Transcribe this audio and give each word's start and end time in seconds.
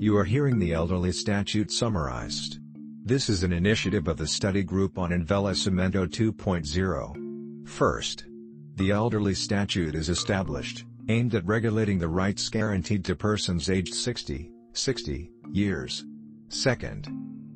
You 0.00 0.16
are 0.16 0.24
hearing 0.24 0.58
the 0.58 0.72
Elderly 0.72 1.12
Statute 1.12 1.70
summarized. 1.70 2.58
This 3.04 3.28
is 3.28 3.42
an 3.42 3.52
initiative 3.52 4.08
of 4.08 4.16
the 4.16 4.26
study 4.26 4.62
group 4.62 4.96
on 4.96 5.10
Envelhecimento 5.10 6.06
2.0. 6.06 7.68
First, 7.68 8.24
the 8.76 8.92
Elderly 8.92 9.34
Statute 9.34 9.94
is 9.94 10.08
established, 10.08 10.86
aimed 11.10 11.34
at 11.34 11.44
regulating 11.44 11.98
the 11.98 12.08
rights 12.08 12.48
guaranteed 12.48 13.04
to 13.04 13.14
persons 13.14 13.68
aged 13.68 13.92
60, 13.92 14.50
60 14.72 15.30
years. 15.52 16.06
Second, 16.48 17.06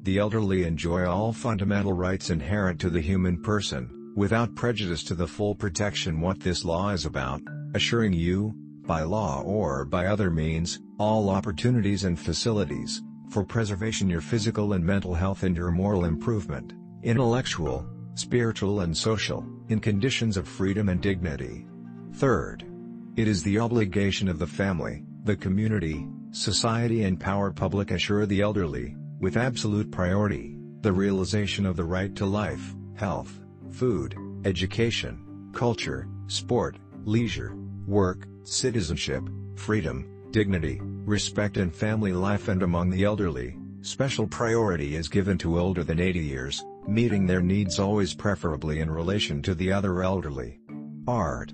the 0.02 0.18
elderly 0.18 0.64
enjoy 0.64 1.06
all 1.06 1.32
fundamental 1.32 1.94
rights 1.94 2.28
inherent 2.28 2.78
to 2.82 2.90
the 2.90 3.00
human 3.00 3.40
person, 3.40 4.12
without 4.16 4.54
prejudice 4.54 5.02
to 5.04 5.14
the 5.14 5.26
full 5.26 5.54
protection 5.54 6.20
what 6.20 6.40
this 6.40 6.62
law 6.62 6.90
is 6.90 7.06
about, 7.06 7.40
assuring 7.74 8.12
you, 8.12 8.54
by 8.86 9.02
law 9.02 9.42
or 9.42 9.84
by 9.84 10.06
other 10.06 10.30
means, 10.30 10.80
all 10.98 11.30
opportunities 11.30 12.04
and 12.04 12.18
facilities, 12.18 13.02
for 13.30 13.44
preservation 13.44 14.08
your 14.08 14.20
physical 14.20 14.74
and 14.74 14.84
mental 14.84 15.14
health 15.14 15.42
and 15.42 15.56
your 15.56 15.70
moral 15.70 16.04
improvement, 16.04 16.72
intellectual, 17.02 17.86
spiritual 18.14 18.80
and 18.80 18.96
social, 18.96 19.44
in 19.68 19.80
conditions 19.80 20.36
of 20.36 20.46
freedom 20.46 20.88
and 20.88 21.00
dignity. 21.00 21.66
Third, 22.14 22.64
it 23.16 23.28
is 23.28 23.42
the 23.42 23.58
obligation 23.58 24.28
of 24.28 24.38
the 24.38 24.46
family, 24.46 25.04
the 25.24 25.36
community, 25.36 26.06
society 26.30 27.04
and 27.04 27.18
power 27.18 27.50
public 27.50 27.90
assure 27.90 28.26
the 28.26 28.40
elderly, 28.40 28.96
with 29.20 29.36
absolute 29.36 29.90
priority, 29.90 30.56
the 30.80 30.92
realization 30.92 31.64
of 31.64 31.76
the 31.76 31.84
right 31.84 32.14
to 32.16 32.26
life, 32.26 32.74
health, 32.94 33.40
food, 33.70 34.16
education, 34.44 35.50
culture, 35.52 36.06
sport, 36.26 36.76
leisure, 37.04 37.56
work, 37.86 38.26
citizenship, 38.42 39.22
freedom, 39.56 40.06
dignity, 40.30 40.80
respect 40.82 41.56
and 41.56 41.74
family 41.74 42.12
life 42.12 42.48
and 42.48 42.62
among 42.62 42.90
the 42.90 43.04
elderly, 43.04 43.56
special 43.82 44.26
priority 44.26 44.96
is 44.96 45.08
given 45.08 45.38
to 45.38 45.58
older 45.58 45.84
than 45.84 46.00
80 46.00 46.18
years, 46.18 46.64
meeting 46.86 47.26
their 47.26 47.42
needs 47.42 47.78
always 47.78 48.14
preferably 48.14 48.80
in 48.80 48.90
relation 48.90 49.42
to 49.42 49.54
the 49.54 49.72
other 49.72 50.02
elderly. 50.02 50.60
Art. 51.06 51.52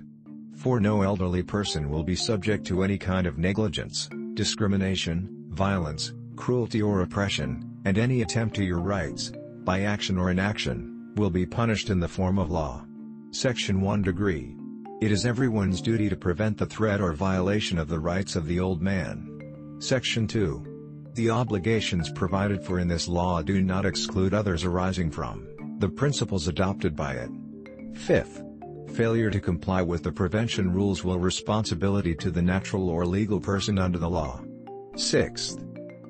For 0.55 0.79
no 0.79 1.01
elderly 1.01 1.43
person 1.43 1.89
will 1.89 2.03
be 2.03 2.15
subject 2.15 2.65
to 2.67 2.83
any 2.83 2.97
kind 2.97 3.27
of 3.27 3.37
negligence, 3.37 4.09
discrimination, 4.33 5.45
violence, 5.49 6.13
cruelty 6.35 6.81
or 6.81 7.01
oppression, 7.01 7.69
and 7.85 7.97
any 7.97 8.21
attempt 8.21 8.55
to 8.55 8.63
your 8.63 8.79
rights, 8.79 9.31
by 9.63 9.81
action 9.81 10.17
or 10.17 10.31
inaction, 10.31 11.11
will 11.15 11.29
be 11.29 11.45
punished 11.45 11.89
in 11.89 11.99
the 11.99 12.07
form 12.07 12.39
of 12.39 12.51
law. 12.51 12.85
Section 13.31 13.81
1 13.81 14.01
Degree. 14.01 14.55
It 15.01 15.11
is 15.11 15.25
everyone's 15.25 15.81
duty 15.81 16.09
to 16.09 16.15
prevent 16.15 16.59
the 16.59 16.67
threat 16.67 17.01
or 17.01 17.11
violation 17.13 17.79
of 17.79 17.87
the 17.87 17.99
rights 17.99 18.35
of 18.35 18.45
the 18.45 18.59
old 18.59 18.83
man. 18.83 19.75
Section 19.79 20.27
2. 20.27 21.11
The 21.15 21.31
obligations 21.31 22.11
provided 22.11 22.63
for 22.63 22.77
in 22.77 22.87
this 22.87 23.07
law 23.07 23.41
do 23.41 23.63
not 23.63 23.83
exclude 23.83 24.35
others 24.35 24.63
arising 24.63 25.09
from 25.09 25.47
the 25.79 25.89
principles 25.89 26.47
adopted 26.47 26.95
by 26.95 27.13
it. 27.13 27.31
Fifth. 27.95 28.43
Failure 28.93 29.31
to 29.31 29.39
comply 29.39 29.81
with 29.81 30.03
the 30.03 30.11
prevention 30.11 30.71
rules 30.71 31.03
will 31.03 31.17
responsibility 31.17 32.13
to 32.13 32.29
the 32.29 32.43
natural 32.43 32.87
or 32.87 33.03
legal 33.03 33.39
person 33.39 33.79
under 33.79 33.97
the 33.97 34.07
law. 34.07 34.39
Sixth. 34.97 35.57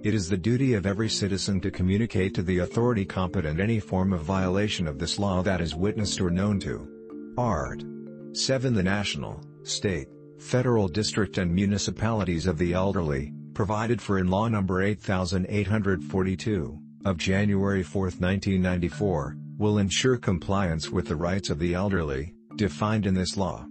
It 0.04 0.14
is 0.14 0.28
the 0.28 0.36
duty 0.36 0.74
of 0.74 0.86
every 0.86 1.08
citizen 1.08 1.62
to 1.62 1.72
communicate 1.72 2.34
to 2.34 2.44
the 2.44 2.58
authority 2.58 3.06
competent 3.06 3.62
any 3.62 3.80
form 3.80 4.12
of 4.12 4.24
violation 4.24 4.86
of 4.86 5.00
this 5.00 5.18
law 5.18 5.42
that 5.44 5.62
is 5.62 5.76
witnessed 5.76 6.20
or 6.20 6.30
known 6.30 6.60
to. 6.60 7.34
Art. 7.38 7.86
7. 8.34 8.74
The 8.74 8.82
national, 8.82 9.44
state, 9.64 10.08
federal 10.40 10.88
district 10.88 11.38
and 11.38 11.54
municipalities 11.54 12.48
of 12.48 12.58
the 12.58 12.74
elderly, 12.74 13.34
provided 13.54 14.02
for 14.02 14.20
in 14.20 14.28
Law 14.28 14.48
No. 14.48 14.62
8842, 14.62 16.80
of 17.04 17.18
January 17.18 17.84
4, 17.84 18.04
1994, 18.04 19.36
will 19.58 19.80
ensure 19.80 20.18
compliance 20.18 20.90
with 20.90 21.08
the 21.08 21.16
rights 21.16 21.50
of 21.50 21.60
the 21.60 21.74
elderly, 21.74 22.34
defined 22.56 23.06
in 23.06 23.14
this 23.14 23.36
law. 23.36 23.66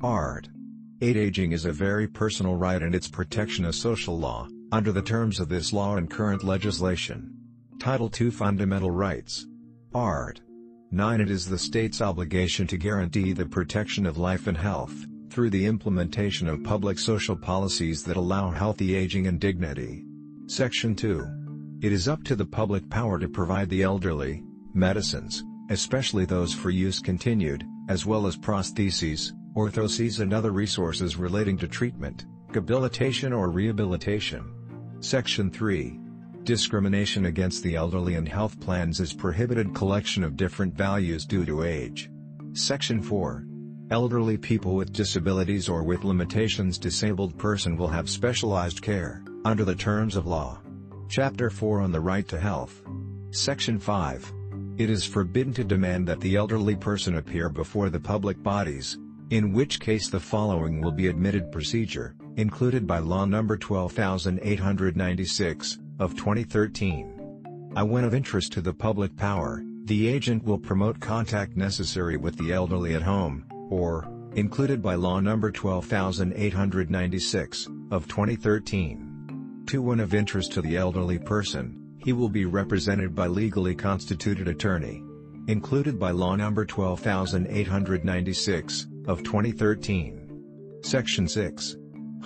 Art. 0.00 0.48
8. 1.02 1.14
Aging 1.16 1.52
is 1.52 1.66
a 1.66 1.72
very 1.72 2.08
personal 2.08 2.56
right 2.56 2.82
and 2.82 2.94
its 2.94 3.08
protection 3.08 3.66
a 3.66 3.72
social 3.72 4.18
law, 4.18 4.48
under 4.72 4.92
the 4.92 5.02
terms 5.02 5.40
of 5.40 5.50
this 5.50 5.74
law 5.74 5.96
and 5.96 6.10
current 6.10 6.42
legislation. 6.42 7.30
Title 7.78 8.10
II 8.18 8.30
Fundamental 8.30 8.90
Rights. 8.90 9.46
Art. 9.94 10.40
9. 10.92 11.20
It 11.20 11.30
is 11.30 11.46
the 11.46 11.58
state's 11.58 12.00
obligation 12.00 12.66
to 12.68 12.76
guarantee 12.76 13.32
the 13.32 13.46
protection 13.46 14.06
of 14.06 14.18
life 14.18 14.46
and 14.46 14.56
health, 14.56 14.94
through 15.30 15.50
the 15.50 15.66
implementation 15.66 16.48
of 16.48 16.62
public 16.62 16.98
social 16.98 17.36
policies 17.36 18.04
that 18.04 18.16
allow 18.16 18.50
healthy 18.50 18.94
aging 18.94 19.26
and 19.26 19.40
dignity. 19.40 20.04
Section 20.46 20.94
2. 20.94 21.78
It 21.82 21.92
is 21.92 22.08
up 22.08 22.22
to 22.24 22.36
the 22.36 22.44
public 22.44 22.88
power 22.88 23.18
to 23.18 23.28
provide 23.28 23.68
the 23.68 23.82
elderly, 23.82 24.42
medicines, 24.74 25.44
especially 25.70 26.24
those 26.24 26.54
for 26.54 26.70
use 26.70 27.00
continued, 27.00 27.64
as 27.88 28.06
well 28.06 28.26
as 28.26 28.36
prostheses, 28.36 29.32
orthoses 29.56 30.20
and 30.20 30.32
other 30.32 30.52
resources 30.52 31.16
relating 31.16 31.58
to 31.58 31.66
treatment, 31.66 32.26
habilitation 32.54 33.32
or 33.32 33.50
rehabilitation. 33.50 34.52
Section 35.00 35.50
3. 35.50 35.98
Discrimination 36.46 37.26
against 37.26 37.62
the 37.64 37.74
elderly 37.74 38.14
and 38.14 38.28
health 38.28 38.60
plans 38.60 39.00
is 39.00 39.12
prohibited 39.12 39.74
collection 39.74 40.22
of 40.22 40.36
different 40.36 40.74
values 40.74 41.26
due 41.26 41.44
to 41.44 41.64
age. 41.64 42.08
Section 42.52 43.02
4. 43.02 43.44
Elderly 43.90 44.36
people 44.36 44.76
with 44.76 44.92
disabilities 44.92 45.68
or 45.68 45.82
with 45.82 46.04
limitations 46.04 46.78
disabled 46.78 47.36
person 47.36 47.76
will 47.76 47.88
have 47.88 48.08
specialized 48.08 48.80
care, 48.80 49.24
under 49.44 49.64
the 49.64 49.74
terms 49.74 50.14
of 50.14 50.28
law. 50.28 50.60
Chapter 51.08 51.50
4 51.50 51.80
on 51.80 51.90
the 51.90 52.00
right 52.00 52.28
to 52.28 52.38
health. 52.38 52.80
Section 53.32 53.80
5. 53.80 54.32
It 54.78 54.88
is 54.88 55.04
forbidden 55.04 55.52
to 55.54 55.64
demand 55.64 56.06
that 56.06 56.20
the 56.20 56.36
elderly 56.36 56.76
person 56.76 57.16
appear 57.16 57.48
before 57.48 57.90
the 57.90 57.98
public 57.98 58.40
bodies, 58.40 58.98
in 59.30 59.52
which 59.52 59.80
case 59.80 60.08
the 60.08 60.20
following 60.20 60.80
will 60.80 60.92
be 60.92 61.08
admitted 61.08 61.50
procedure, 61.50 62.14
included 62.36 62.86
by 62.86 63.00
Law 63.00 63.24
number 63.24 63.56
12896, 63.56 65.78
of 65.98 66.14
2013. 66.16 67.72
I 67.74 67.82
when 67.82 68.04
of 68.04 68.14
interest 68.14 68.52
to 68.52 68.60
the 68.60 68.72
public 68.72 69.16
power, 69.16 69.64
the 69.84 70.06
agent 70.08 70.44
will 70.44 70.58
promote 70.58 71.00
contact 71.00 71.56
necessary 71.56 72.16
with 72.16 72.36
the 72.36 72.52
elderly 72.52 72.94
at 72.94 73.02
home, 73.02 73.44
or, 73.70 74.08
included 74.34 74.80
by 74.82 74.94
Law 74.94 75.18
No. 75.20 75.38
12896, 75.38 77.68
of 77.90 78.08
2013. 78.08 79.64
To 79.66 79.82
one 79.82 80.00
of 80.00 80.14
interest 80.14 80.52
to 80.52 80.62
the 80.62 80.76
elderly 80.76 81.18
person, 81.18 81.82
he 81.98 82.12
will 82.12 82.28
be 82.28 82.46
represented 82.46 83.14
by 83.14 83.26
legally 83.26 83.74
constituted 83.74 84.48
attorney. 84.48 85.02
Included 85.48 85.98
by 85.98 86.10
Law 86.10 86.36
No. 86.36 86.52
12896, 86.52 88.86
of 89.06 89.22
2013. 89.22 90.22
Section 90.82 91.28
6. 91.28 91.76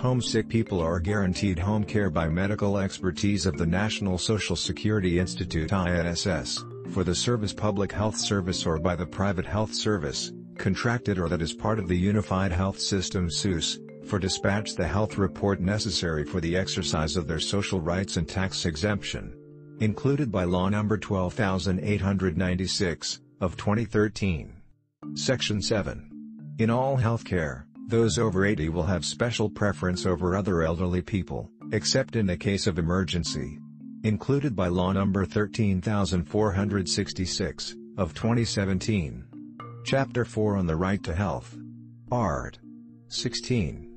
Homesick 0.01 0.49
people 0.49 0.79
are 0.79 0.99
guaranteed 0.99 1.59
home 1.59 1.83
care 1.83 2.09
by 2.09 2.27
medical 2.27 2.79
expertise 2.79 3.45
of 3.45 3.55
the 3.55 3.67
National 3.67 4.17
Social 4.17 4.55
Security 4.55 5.19
Institute 5.19 5.71
INSS, 5.71 6.65
for 6.91 7.03
the 7.03 7.13
Service 7.13 7.53
Public 7.53 7.91
Health 7.91 8.17
Service 8.17 8.65
or 8.65 8.79
by 8.79 8.95
the 8.95 9.05
Private 9.05 9.45
Health 9.45 9.75
Service, 9.75 10.31
contracted 10.57 11.19
or 11.19 11.29
that 11.29 11.43
is 11.43 11.53
part 11.53 11.77
of 11.77 11.87
the 11.87 11.95
Unified 11.95 12.51
Health 12.51 12.79
System 12.79 13.29
SUS, 13.29 13.77
for 14.07 14.17
dispatch 14.17 14.73
the 14.73 14.87
health 14.87 15.19
report 15.19 15.61
necessary 15.61 16.23
for 16.23 16.41
the 16.41 16.57
exercise 16.57 17.15
of 17.15 17.27
their 17.27 17.39
social 17.39 17.79
rights 17.79 18.17
and 18.17 18.27
tax 18.27 18.65
exemption. 18.65 19.37
Included 19.81 20.31
by 20.31 20.45
Law 20.45 20.67
No. 20.69 20.97
12896, 20.97 23.21
of 23.39 23.55
2013. 23.55 24.51
Section 25.13 25.61
7. 25.61 26.09
In 26.57 26.71
all 26.71 26.97
healthcare, 26.97 27.65
those 27.91 28.17
over 28.17 28.45
80 28.45 28.69
will 28.69 28.83
have 28.83 29.05
special 29.05 29.49
preference 29.49 30.05
over 30.05 30.35
other 30.35 30.63
elderly 30.63 31.01
people, 31.01 31.49
except 31.73 32.15
in 32.15 32.25
the 32.25 32.37
case 32.37 32.65
of 32.65 32.79
emergency. 32.79 33.59
Included 34.03 34.55
by 34.55 34.69
Law 34.69 34.93
No. 34.93 35.05
13466, 35.05 37.75
of 37.97 38.13
2017. 38.13 39.25
Chapter 39.83 40.25
4 40.25 40.57
on 40.57 40.65
the 40.65 40.75
Right 40.75 41.03
to 41.03 41.13
Health. 41.13 41.55
Art. 42.11 42.57
16. 43.09 43.87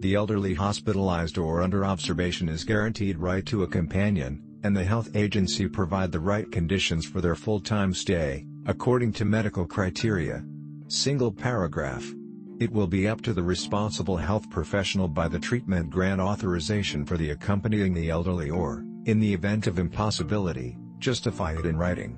The 0.00 0.14
elderly 0.14 0.54
hospitalized 0.54 1.38
or 1.38 1.62
under 1.62 1.84
observation 1.84 2.48
is 2.48 2.64
guaranteed 2.64 3.16
right 3.16 3.46
to 3.46 3.62
a 3.62 3.68
companion, 3.68 4.42
and 4.64 4.76
the 4.76 4.84
health 4.84 5.14
agency 5.14 5.68
provide 5.68 6.10
the 6.10 6.20
right 6.20 6.50
conditions 6.50 7.06
for 7.06 7.20
their 7.20 7.36
full-time 7.36 7.94
stay, 7.94 8.44
according 8.66 9.12
to 9.12 9.24
medical 9.24 9.64
criteria. 9.64 10.44
Single 10.88 11.30
paragraph. 11.30 12.12
It 12.58 12.72
will 12.72 12.86
be 12.86 13.06
up 13.06 13.20
to 13.22 13.34
the 13.34 13.42
responsible 13.42 14.16
health 14.16 14.48
professional 14.48 15.08
by 15.08 15.28
the 15.28 15.38
treatment 15.38 15.90
grant 15.90 16.22
authorization 16.22 17.04
for 17.04 17.18
the 17.18 17.30
accompanying 17.30 17.92
the 17.92 18.08
elderly 18.08 18.48
or, 18.48 18.82
in 19.04 19.20
the 19.20 19.34
event 19.34 19.66
of 19.66 19.78
impossibility, 19.78 20.78
justify 20.98 21.52
it 21.52 21.66
in 21.66 21.76
writing. 21.76 22.16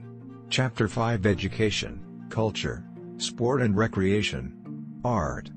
Chapter 0.49 0.87
5 0.87 1.27
Education, 1.27 2.27
Culture, 2.31 2.85
Sport 3.17 3.63
and 3.63 3.77
Recreation. 3.77 5.01
Art. 5.05 5.51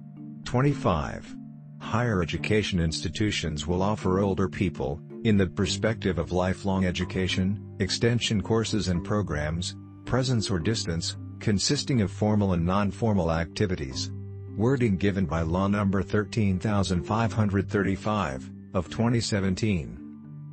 25. 0.46 1.36
Higher 1.80 2.24
education 2.24 2.80
institutions 2.80 3.68
will 3.68 3.84
offer 3.84 4.20
older 4.20 4.50
people, 4.50 5.00
In 5.24 5.38
the 5.38 5.46
perspective 5.46 6.18
of 6.18 6.32
lifelong 6.32 6.86
education, 6.86 7.76
extension 7.78 8.42
courses 8.42 8.88
and 8.88 9.04
programs, 9.04 9.76
presence 10.06 10.50
or 10.50 10.58
distance, 10.58 11.18
consisting 11.40 12.02
of 12.02 12.10
formal 12.10 12.54
and 12.54 12.66
non-formal 12.66 13.32
activities. 13.32 14.12
Wording 14.58 14.98
given 14.98 15.26
by 15.26 15.44
Law 15.44 15.68
No. 15.68 15.86
13535, 15.86 18.52
of 18.74 18.90
2017. 18.90 19.98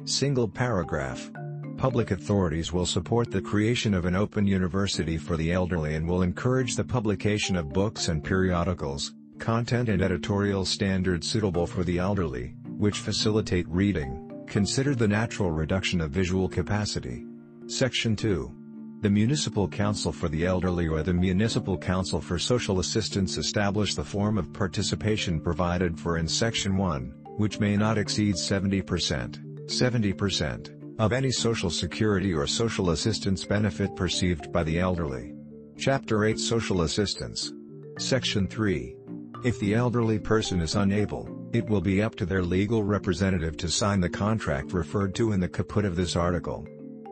Single 0.04 0.46
paragraph. 0.48 1.32
Public 1.76 2.12
authorities 2.12 2.72
will 2.72 2.86
support 2.86 3.28
the 3.30 3.42
creation 3.42 3.94
of 3.94 4.04
an 4.04 4.14
open 4.14 4.46
university 4.46 5.18
for 5.18 5.36
the 5.36 5.50
elderly 5.52 5.96
and 5.96 6.08
will 6.08 6.22
encourage 6.22 6.76
the 6.76 6.84
publication 6.84 7.56
of 7.56 7.72
books 7.72 8.06
and 8.08 8.22
periodicals, 8.22 9.14
content 9.38 9.88
and 9.88 10.00
editorial 10.00 10.64
standards 10.64 11.28
suitable 11.28 11.66
for 11.66 11.82
the 11.82 11.98
elderly, 11.98 12.54
which 12.76 12.98
facilitate 12.98 13.66
reading, 13.68 14.44
consider 14.46 14.94
the 14.94 15.08
natural 15.08 15.50
reduction 15.50 16.00
of 16.00 16.12
visual 16.12 16.48
capacity. 16.48 17.24
Section 17.66 18.14
2. 18.14 18.57
The 19.00 19.08
Municipal 19.08 19.68
Council 19.68 20.10
for 20.10 20.28
the 20.28 20.44
Elderly 20.44 20.88
or 20.88 21.04
the 21.04 21.14
Municipal 21.14 21.78
Council 21.78 22.20
for 22.20 22.36
Social 22.36 22.80
Assistance 22.80 23.38
establish 23.38 23.94
the 23.94 24.02
form 24.02 24.36
of 24.36 24.52
participation 24.52 25.40
provided 25.40 25.96
for 26.00 26.18
in 26.18 26.26
Section 26.26 26.76
1, 26.76 27.14
which 27.36 27.60
may 27.60 27.76
not 27.76 27.96
exceed 27.96 28.34
70%, 28.34 29.38
70%, 29.66 30.98
of 30.98 31.12
any 31.12 31.30
Social 31.30 31.70
Security 31.70 32.34
or 32.34 32.48
social 32.48 32.90
assistance 32.90 33.44
benefit 33.44 33.94
perceived 33.94 34.50
by 34.50 34.64
the 34.64 34.80
elderly. 34.80 35.32
Chapter 35.78 36.24
8 36.24 36.36
Social 36.36 36.82
Assistance. 36.82 37.52
Section 37.98 38.48
3. 38.48 38.96
If 39.44 39.60
the 39.60 39.74
elderly 39.74 40.18
person 40.18 40.60
is 40.60 40.74
unable, 40.74 41.48
it 41.52 41.64
will 41.70 41.80
be 41.80 42.02
up 42.02 42.16
to 42.16 42.26
their 42.26 42.42
legal 42.42 42.82
representative 42.82 43.56
to 43.58 43.68
sign 43.68 44.00
the 44.00 44.10
contract 44.10 44.72
referred 44.72 45.14
to 45.14 45.30
in 45.30 45.38
the 45.38 45.48
caput 45.48 45.84
of 45.84 45.94
this 45.94 46.16
article. 46.16 46.66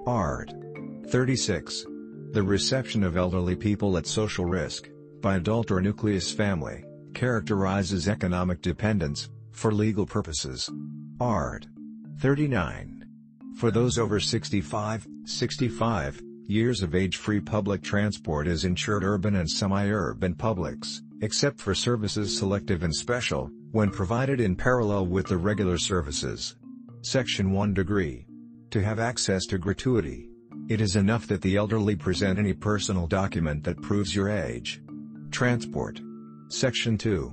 Art. 0.05 0.53
36. 1.09 1.87
The 2.33 2.43
reception 2.43 3.05
of 3.05 3.17
elderly 3.17 3.55
people 3.55 3.97
at 3.97 4.09
social 4.09 4.45
risk, 4.45 4.91
by 5.21 5.37
adult 5.37 5.71
or 5.71 5.81
nucleus 5.81 6.33
family, 6.33 6.85
characterizes 7.15 8.09
economic 8.09 8.61
dependence, 8.61 9.31
for 9.53 9.73
legal 9.73 10.05
purposes. 10.05 10.69
Art. 11.21 11.69
39. 12.19 13.05
For 13.57 13.71
those 13.71 13.99
over 13.99 14.19
65, 14.19 15.07
65 15.25 16.21
years 16.49 16.83
of 16.83 16.95
age 16.95 17.17
free 17.17 17.41
public 17.41 17.83
transport 17.83 18.49
is 18.49 18.65
insured 18.65 19.05
urban 19.05 19.37
and 19.37 19.49
semi-urban 19.49 20.35
publics, 20.35 21.03
except 21.23 21.61
for 21.61 21.75
services 21.75 22.37
selective 22.37 22.83
and 22.83 22.95
special, 22.95 23.49
when 23.71 23.91
provided 23.91 24.41
in 24.41 24.57
parallel 24.57 25.07
with 25.07 25.27
the 25.27 25.37
regular 25.37 25.79
services. 25.79 26.57
Section 27.03 27.53
1 27.53 27.75
Degree. 27.75 28.27
To 28.71 28.83
have 28.83 28.99
access 28.99 29.47
to 29.47 29.59
gratuity, 29.59 30.29
it 30.69 30.81
is 30.81 30.97
enough 30.97 31.27
that 31.29 31.43
the 31.43 31.57
elderly 31.57 31.95
present 31.95 32.39
any 32.39 32.53
personal 32.53 33.07
document 33.07 33.63
that 33.65 33.81
proves 33.83 34.15
your 34.15 34.29
age. 34.29 34.83
Transport. 35.31 36.01
Section 36.49 36.99
2. 36.99 37.33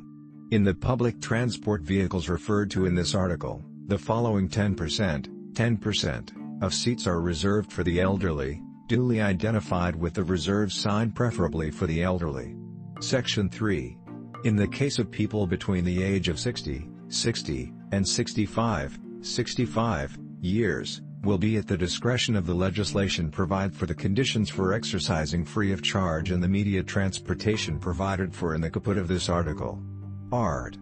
In 0.52 0.64
the 0.64 0.74
public 0.74 1.20
transport 1.20 1.82
vehicles 1.82 2.30
referred 2.30 2.70
to 2.72 2.86
in 2.86 2.94
this 2.94 3.16
article, 3.16 3.64
the 3.88 3.98
following 3.98 4.48
10%, 4.48 5.54
10%, 5.54 6.64
of 6.64 6.74
seats 6.74 7.08
are 7.08 7.22
reserved 7.22 7.72
for 7.72 7.84
the 7.84 8.00
elderly, 8.00 8.62
duly 8.88 9.20
identified 9.20 9.96
with 9.96 10.14
the 10.14 10.24
reserve 10.24 10.72
sign 10.72 11.12
preferably 11.12 11.72
for 11.72 11.88
the 11.88 12.04
elderly. 12.04 12.56
Section 13.00 13.50
3. 13.50 13.98
In 14.46 14.56
the 14.56 14.68
case 14.68 15.00
of 15.00 15.10
people 15.10 15.48
between 15.48 15.84
the 15.84 16.04
age 16.04 16.30
of 16.30 16.40
60, 16.40 16.88
60, 17.10 17.74
and 17.92 18.08
65, 18.08 19.00
65 19.22 20.18
years, 20.42 21.02
will 21.24 21.38
be 21.38 21.58
at 21.58 21.68
the 21.68 21.78
discretion 21.78 22.36
of 22.36 22.46
the 22.46 22.54
legislation 22.54 23.32
provide 23.32 23.74
for 23.74 23.86
the 23.86 23.96
conditions 23.96 24.50
for 24.50 24.74
exercising 24.74 25.46
free 25.46 25.72
of 25.72 25.82
charge 25.82 26.32
and 26.32 26.44
the 26.44 26.48
media 26.48 26.84
transportation 26.84 27.80
provided 27.80 28.36
for 28.36 28.56
in 28.56 28.62
the 28.62 28.70
caput 28.70 28.98
of 28.98 29.08
this 29.08 29.30
article. 29.30 29.82
Art. 30.32 30.78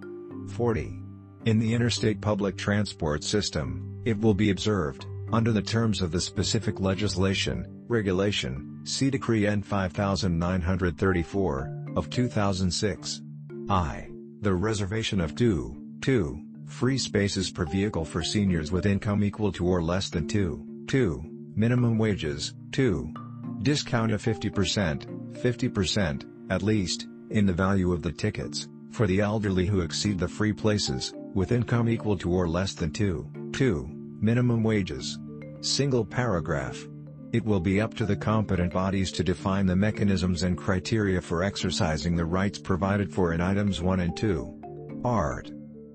40. 0.49 0.99
In 1.45 1.59
the 1.59 1.73
interstate 1.73 2.21
public 2.21 2.57
transport 2.57 3.23
system, 3.23 4.01
it 4.05 4.19
will 4.19 4.33
be 4.33 4.49
observed, 4.49 5.05
under 5.31 5.51
the 5.51 5.61
terms 5.61 6.01
of 6.01 6.11
the 6.11 6.19
specific 6.19 6.79
legislation, 6.79 7.67
regulation, 7.88 8.81
see 8.83 9.09
Decree 9.09 9.47
N 9.47 9.61
5934, 9.61 11.85
of 11.95 12.09
2006. 12.09 13.21
I. 13.69 14.07
The 14.41 14.53
reservation 14.53 15.21
of 15.21 15.35
2, 15.35 15.99
2, 16.01 16.41
free 16.71 16.97
spaces 16.97 17.51
per 17.51 17.65
vehicle 17.65 18.06
for 18.06 18.23
seniors 18.23 18.71
with 18.71 18.85
income 18.85 19.23
equal 19.23 19.51
to 19.51 19.68
or 19.68 19.83
less 19.83 20.09
than 20.09 20.27
2, 20.27 20.85
2, 20.88 21.23
minimum 21.56 21.97
wages, 21.97 22.53
2. 22.71 23.13
Discount 23.62 24.12
of 24.12 24.23
50%, 24.23 25.33
50%, 25.33 26.23
at 26.50 26.63
least, 26.63 27.07
in 27.29 27.45
the 27.45 27.53
value 27.53 27.91
of 27.91 28.01
the 28.01 28.12
tickets, 28.12 28.68
for 28.91 29.06
the 29.06 29.19
elderly 29.19 29.65
who 29.65 29.81
exceed 29.81 30.18
the 30.18 30.27
free 30.27 30.53
places, 30.53 31.13
with 31.33 31.51
income 31.51 31.88
equal 31.88 32.18
to 32.18 32.31
or 32.31 32.47
less 32.47 32.74
than 32.74 32.91
2, 32.91 33.51
2, 33.53 33.89
minimum 34.19 34.63
wages. 34.63 35.19
Single 35.59 36.06
paragraph. 36.06 36.88
It 37.33 37.45
will 37.45 37.59
be 37.59 37.79
up 37.79 37.94
to 37.95 38.06
the 38.06 38.15
competent 38.15 38.74
bodies 38.74 39.12
to 39.13 39.24
define 39.24 39.65
the 39.65 39.75
mechanisms 39.75 40.44
and 40.44 40.57
criteria 40.57 41.21
for 41.21 41.44
exercising 41.44 42.15
the 42.15 42.25
rights 42.25 42.57
provided 42.57 43.13
for 43.13 43.33
in 43.33 43.41
items 43.41 43.81
1 43.81 44.00
and 44.00 44.17
2. 44.17 45.01
Art. 45.06 45.51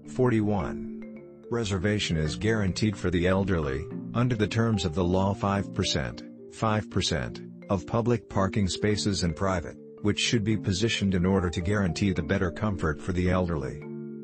41. 0.09 1.23
Reservation 1.51 2.17
is 2.17 2.37
guaranteed 2.37 2.97
for 2.97 3.11
the 3.11 3.27
elderly, 3.27 3.87
under 4.15 4.35
the 4.35 4.47
terms 4.47 4.85
of 4.85 4.95
the 4.95 5.05
law 5.05 5.35
5%, 5.35 6.51
5%, 6.51 7.71
of 7.71 7.87
public 7.87 8.29
parking 8.29 8.69
spaces 8.69 9.23
and 9.23 9.37
private, 9.37 9.77
which 10.03 10.19
should 10.19 10.45
be 10.45 10.57
positioned 10.57 11.15
in 11.15 11.27
order 11.27 11.51
to 11.51 11.61
guarantee 11.61 12.13
the 12.13 12.23
better 12.23 12.51
comfort 12.51 13.01
for 13.01 13.13
the 13.13 13.31
elderly. 13.31 13.83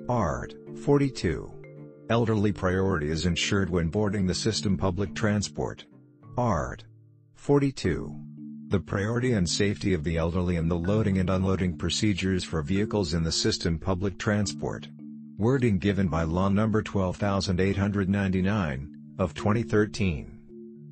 Art. 0.08 0.54
42. 0.84 1.50
Elderly 2.10 2.52
priority 2.52 3.10
is 3.10 3.26
ensured 3.26 3.70
when 3.70 3.88
boarding 3.88 4.26
the 4.26 4.34
system 4.34 4.76
public 4.76 5.14
transport. 5.14 5.84
Art. 6.36 6.84
42. 7.34 8.14
The 8.68 8.80
priority 8.80 9.32
and 9.32 9.48
safety 9.48 9.92
of 9.92 10.02
the 10.02 10.16
elderly 10.16 10.56
and 10.56 10.70
the 10.70 10.78
loading 10.78 11.18
and 11.18 11.28
unloading 11.28 11.76
procedures 11.76 12.42
for 12.42 12.62
vehicles 12.62 13.14
in 13.14 13.22
the 13.22 13.32
system 13.32 13.78
public 13.78 14.18
transport. 14.18 14.88
Wording 15.42 15.78
given 15.78 16.06
by 16.06 16.22
Law 16.22 16.48
No. 16.50 16.70
12899, 16.70 18.96
of 19.18 19.34
2013. 19.34 20.38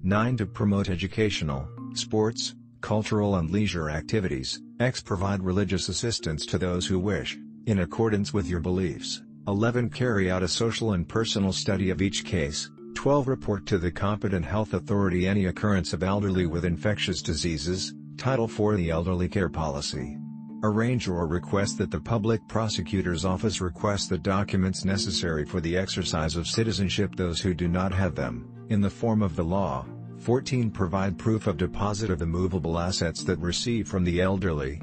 9. 0.03 0.37
To 0.39 0.45
promote 0.45 0.91
educational, 0.91 1.69
sports, 1.95 2.57
cultural 2.81 3.37
and 3.37 3.49
leisure 3.49 3.89
activities, 3.89 4.61
X 4.81 5.01
provide 5.01 5.45
religious 5.45 5.89
assistance 5.89 6.45
to 6.47 6.59
those 6.59 6.85
who 6.85 6.99
wish, 6.99 7.39
in 7.67 7.79
accordance 7.79 8.35
with 8.35 8.49
your 8.49 8.59
beliefs. 8.59 9.23
11. 9.47 9.89
Carry 9.89 10.33
out 10.33 10.43
a 10.43 10.49
social 10.49 10.95
and 10.95 11.09
personal 11.09 11.53
study 11.53 11.91
of 11.91 12.03
each 12.03 12.25
case. 12.25 12.69
12. 12.95 13.29
Report 13.29 13.65
to 13.67 13.79
the 13.79 13.93
competent 13.93 14.45
health 14.45 14.75
authority 14.75 15.29
any 15.29 15.45
occurrence 15.45 15.93
of 15.93 16.03
elderly 16.03 16.47
with 16.47 16.65
infectious 16.65 17.23
diseases. 17.23 17.95
Title 18.17 18.49
4 18.49 18.75
The 18.75 18.91
Elderly 18.91 19.29
Care 19.29 19.49
Policy 19.49 20.19
Arrange 20.63 21.09
or 21.09 21.27
request 21.27 21.79
that 21.79 21.91
the 21.91 22.01
Public 22.01 22.47
Prosecutor's 22.47 23.25
Office 23.25 23.63
request 23.63 24.11
the 24.11 24.19
documents 24.19 24.85
necessary 24.85 25.47
for 25.47 25.59
the 25.59 25.75
exercise 25.75 26.37
of 26.37 26.47
citizenship 26.47 27.17
those 27.17 27.41
who 27.41 27.55
do 27.55 27.67
not 27.67 27.93
have 27.93 28.15
them, 28.15 28.47
in 28.69 28.83
the 28.83 28.91
form 28.91 29.23
of 29.23 29.37
the 29.37 29.45
law. 29.45 29.87
14. 30.19 30.71
Provide 30.71 31.17
proof 31.17 31.47
of 31.47 31.57
deposit 31.57 32.11
of 32.11 32.19
the 32.19 32.27
movable 32.27 32.79
assets 32.79 33.25
that 33.25 33.39
receive 33.39 33.89
from 33.89 34.05
the 34.05 34.21
elderly, 34.21 34.83